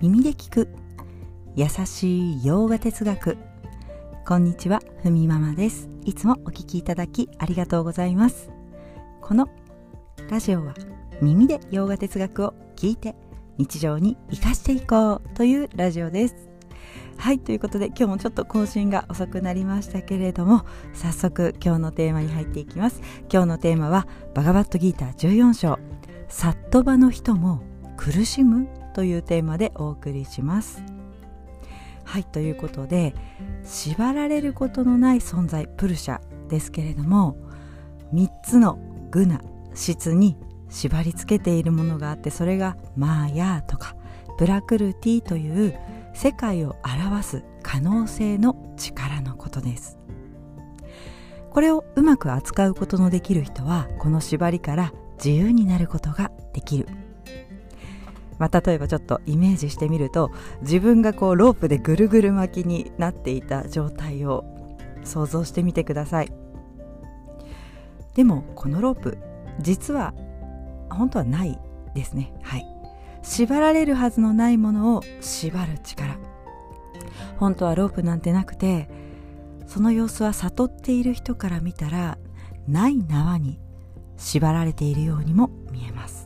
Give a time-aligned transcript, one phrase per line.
[0.00, 0.68] 耳で聞く。
[1.56, 3.36] 優しい洋画哲学。
[4.26, 5.90] こんにちはふみママです。
[6.06, 8.48] いつもお聞きいただきありがとうございます。
[9.20, 9.50] この
[10.30, 10.72] ラジオは
[11.20, 13.14] 耳で洋画哲学を聞いて
[13.58, 16.48] 日常に生かしていこうというラジオです。
[17.18, 23.02] はいということで今日もちょっと更新が遅くなりましたけれども早速今日のテーマに入っていきます。
[23.30, 25.78] 今日のテーマはバガバットギーター14章。
[26.30, 27.60] サットバの人も
[27.98, 28.66] 苦しむ？
[28.90, 30.82] というテーマでお送りします。
[32.04, 33.14] はいということで
[33.62, 37.36] 縛られることのない存在プルシャですけれども
[38.12, 38.80] 3つの
[39.12, 39.40] グナ
[39.74, 40.36] 質に
[40.68, 43.94] 縛り付けているものがあってそれがマーヤとか
[44.38, 45.78] ブラクルティという
[46.14, 49.98] 世界を表す可能性の力のことです。
[51.50, 56.86] これをうまく扱うことのできる人はこの縛りから自由になることができる。
[58.40, 64.44] まあ、例えばちょっとイメージしてみると自分がこうロープでぐるぐる巻きになっていた状態を
[65.04, 66.32] 想像してみてください。
[68.14, 69.18] でもこのロープ
[69.60, 70.14] 実は
[70.90, 71.58] 本当はない
[71.94, 72.32] ですね。
[72.42, 72.66] はい。
[73.22, 76.16] 縛られるはずのないものを縛る力。
[77.36, 78.88] 本当はロープなんてなくて
[79.66, 82.18] その様子は悟っている人から見たら
[82.66, 83.60] ない縄に
[84.16, 86.19] 縛られているようにも見えます。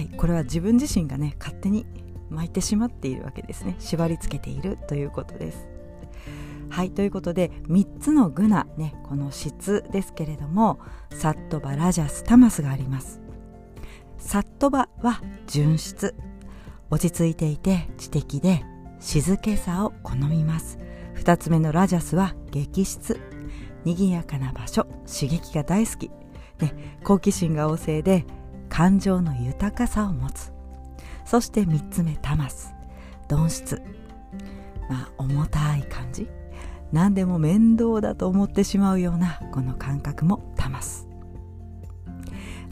[0.00, 1.84] はいこれは自分自身がね勝手に
[2.30, 3.76] 巻いてしまっているわけですね。
[3.78, 5.68] 縛り付けているということです。
[6.70, 10.78] はいということで3つのグナねこの質ですけれども
[11.10, 13.20] サットバラジャスタマスがあります。
[14.16, 16.14] サットバは純質。
[16.88, 18.64] 落ち着いていて知的で
[19.00, 20.78] 静けさを好みます。
[21.16, 23.20] 2つ目のラジャスは激質。
[23.84, 26.10] 賑やかな場所刺激が大好き、
[26.58, 28.24] ね、好奇心が旺盛で
[28.70, 30.52] 感情の豊かさを持つ。
[31.26, 32.72] そして3つ目タマス。
[33.28, 33.82] 鈍質。
[34.88, 36.26] まあ重たい感じ。
[36.92, 41.10] 何でも面倒だと思ってしまうようなこの感覚もタマス。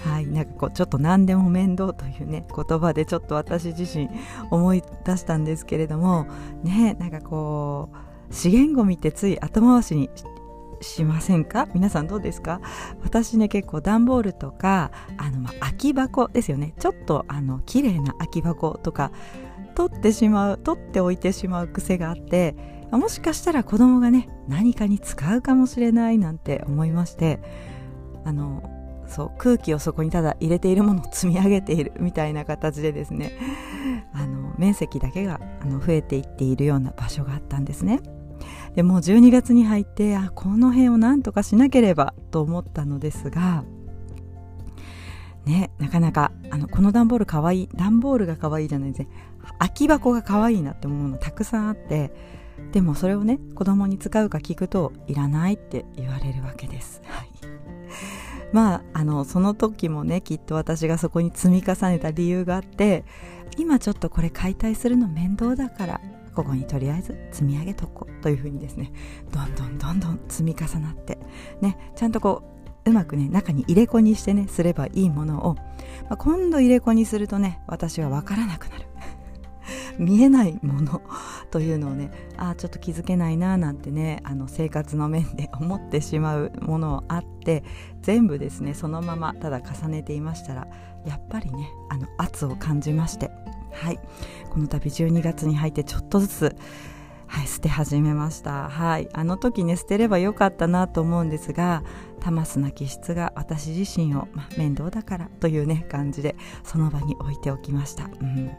[0.00, 4.08] はいなんかこうちょっと何でも面倒というね言葉でちょっと私自身
[4.50, 6.26] 思い出したんですけれども
[6.62, 7.91] ねなんかこ
[8.31, 10.25] う資源ごみってつい後回しにし
[10.80, 11.68] しませんか？
[11.74, 12.60] 皆さんどうですか？
[13.02, 16.74] 私ね結構段ボールとかあの、ま空き箱ですよね。
[16.78, 19.12] ちょっとあの綺麗な空き箱とか
[19.74, 22.56] 取ってしまう取っておいてしまう癖があって
[22.90, 27.38] もしかしたら子供がね何かに使うかもしれないなんて思いまして
[28.24, 28.68] あの
[29.06, 33.38] そう空気をそこにただ入れているものを積み上げているみたいな形でですね
[34.12, 38.00] あの面積だけがあの増えていっているような場所があったんですね。
[38.78, 43.64] でもう12月に入ってあこの辺をなんとかしなければと思ったのですが
[45.44, 49.08] ねなかなかあのこの段ボールかわいい段ボールがかわいいじゃないですね
[49.58, 52.12] 空き箱がかわいいなって思うのたくさんあって
[52.70, 57.02] でもそれをね子供に使うか聞くといらないって言われるわけです。
[57.04, 57.28] はい
[58.52, 63.04] まあ、あのその時もねきっと私がそこに積み重ねた理由があって
[63.56, 66.00] 今ちょっとこれ解体するの面倒だから
[66.34, 68.92] ここにとりあえず積み上げとこうというふうにですね
[69.32, 71.18] どんどんどんどん積み重なって
[71.60, 72.58] ねちゃんとこう
[72.90, 78.86] うまくね中に入れ子にしてねすればいいものを、まあ、今度入れ子にするとね私は分からなくなる。
[79.98, 81.02] 見えないもの
[81.50, 87.64] というのをねああちょっと気づけないななんてねあの生活の面で思ってしまうものあって
[88.00, 90.68] 全部ですねそのままただ重ねていましたら
[91.04, 93.30] やっぱりねあの圧を感じまして
[93.78, 94.00] はい
[94.50, 96.56] この度12月に入ってちょっとずつ
[97.28, 98.70] はい、捨て始めました。
[98.70, 101.82] はい、あの時ね捨てればよかったなと思うんですが、
[102.20, 108.04] タマスな気質が私自身を、ま、面倒だからというね感じでその場に置いておきました。
[108.04, 108.50] うん、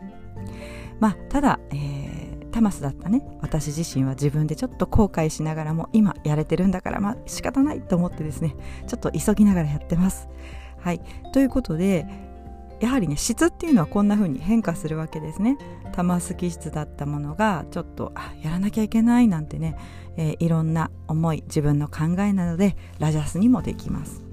[0.99, 8.55] まあただ、えー、タマスだったね私自身は自分でちょっと後悔しながらも今やれてるんだからまあ仕方ないと思ってですね
[8.87, 10.29] ちょっと急ぎながらやってます。
[10.79, 11.01] はい
[11.33, 12.05] ということで
[12.79, 15.57] やはりね質っていうのはこんな風に変化するわけですね。
[15.91, 19.75] 玉すき質だったものがちょっとあやらなきゃいけないなんてね、
[20.15, 24.23] えー、いろんな思い自分の考えなどでラジャスにもできます。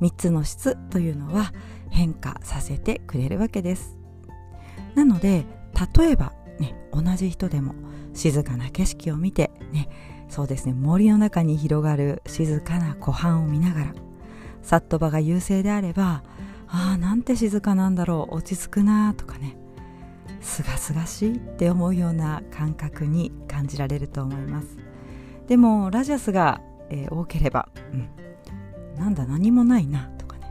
[0.00, 1.52] 3つの質というのは
[1.90, 3.98] 変化させてくれるわけです。
[4.94, 5.44] なので
[5.98, 7.74] 例えばね同じ人でも
[8.14, 9.88] 静かな景色を見てね
[10.28, 13.94] そうですね森の中に広がる静かな湖畔を見ながら
[14.62, 16.22] サットバが優勢であれば
[16.72, 18.36] ああなんて静かなんだろう。
[18.36, 19.56] 落ち着くなとかね。
[20.40, 24.78] すがすがしいって思うような感覚に感じられると思います。
[25.48, 28.08] でもラジャスが、えー、多ければ、うん、
[28.96, 30.46] なんだ何もないなとかね。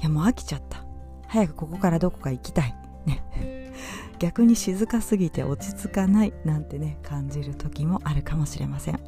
[0.00, 0.84] いやもう飽きちゃった。
[1.26, 2.74] 早くここからどこか行きたい。
[3.04, 3.22] ね。
[4.18, 9.00] 逆に静かすぎて落ち着かないなんてね感じる時もあるかもしれません。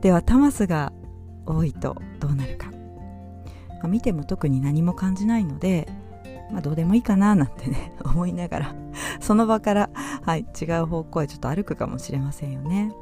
[0.00, 0.92] ではタマスが
[1.46, 2.70] 多いとどうなるか、
[3.82, 5.88] まあ、見ても特に何も感じないので、
[6.50, 8.74] まあ、どうでもいいかななんてね 思いながら
[9.20, 9.90] その場から、
[10.24, 12.92] はい、違う方向へちょっと歩くかもしれませんよね。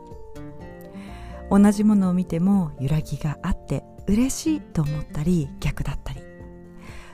[1.50, 6.20] 同じものを見ても揺らぎがあって嬉しいと思ったり逆だったり。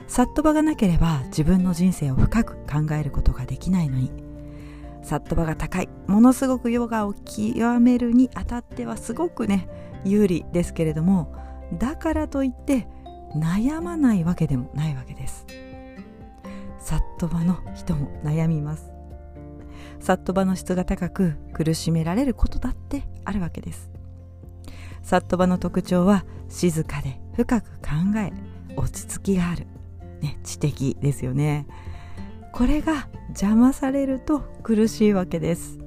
[0.07, 4.11] サットバがなければ自分の人生を深く考えることができないのに。
[5.01, 9.69] サットバが高いものすごくヨガを極めるにあたってはすごくね
[10.03, 11.33] 有利ですけれども
[11.73, 12.87] だからといって
[13.35, 15.45] 悩まないわけでもないわけです。
[16.79, 18.89] サットバの人も悩みます。
[19.99, 23.91] サットバの質が高く苦しめられることだってあるわけです。
[25.01, 28.31] サットバの特徴は静かで深く考え
[28.75, 29.67] 落ち着きがある、
[30.21, 31.67] ね、知的ですよね。
[32.53, 35.77] これが邪魔されると苦しいわけです。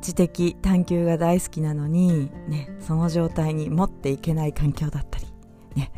[0.00, 5.27] 知的探求が大好きなのに、ね、その状態に持っていけない環境だったり、
[5.78, 5.92] ね、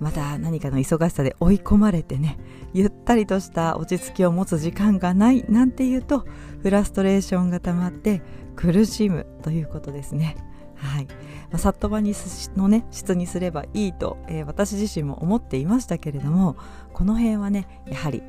[0.00, 2.38] また何かの忙しさで追い込まれてね
[2.72, 6.26] ゆったりとした落ち着きを持つ時間がないなんていうと
[6.62, 8.22] フラストレーションが溜まって
[8.56, 10.36] 苦しむということですね。
[10.74, 11.04] はい。
[11.50, 12.14] まあ、サットバに
[12.56, 16.56] のね質にすればいいと、えー、私自身も思っていましたけれども
[16.92, 18.22] この辺はねやはり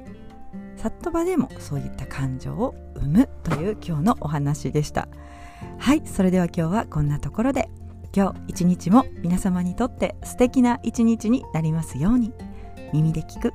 [0.76, 5.08] サットバでもそういった感情を生むという今日のお話でした。
[5.78, 6.02] はい。
[6.06, 7.70] それでは今日はこんなところで。
[8.14, 12.34] 今日一日も皆様にとって素敵な一日になりますように。
[12.94, 13.54] 耳で聞く。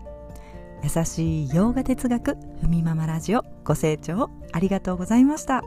[0.83, 5.63] 優しい洋画哲学ふみままラジオご清聴ありがとうございました。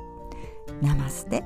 [0.81, 1.43] ナマステ。